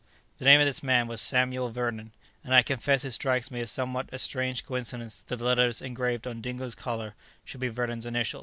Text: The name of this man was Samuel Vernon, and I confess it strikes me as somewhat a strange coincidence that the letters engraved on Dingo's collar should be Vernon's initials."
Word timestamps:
The 0.39 0.45
name 0.45 0.59
of 0.59 0.65
this 0.65 0.81
man 0.81 1.05
was 1.05 1.21
Samuel 1.21 1.69
Vernon, 1.69 2.11
and 2.43 2.55
I 2.55 2.63
confess 2.63 3.05
it 3.05 3.11
strikes 3.11 3.51
me 3.51 3.59
as 3.61 3.69
somewhat 3.69 4.09
a 4.11 4.17
strange 4.17 4.65
coincidence 4.65 5.19
that 5.27 5.35
the 5.35 5.45
letters 5.45 5.79
engraved 5.79 6.25
on 6.25 6.41
Dingo's 6.41 6.73
collar 6.73 7.13
should 7.45 7.59
be 7.61 7.67
Vernon's 7.67 8.07
initials." 8.07 8.39